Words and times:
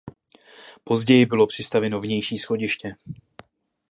Později 0.83 1.25
bylo 1.25 1.47
přistavěno 1.47 2.01
vnější 2.01 2.37
schodiště. 2.37 2.95